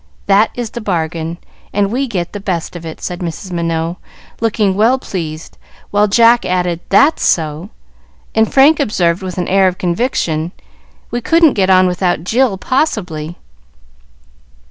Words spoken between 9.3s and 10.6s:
an air of conviction,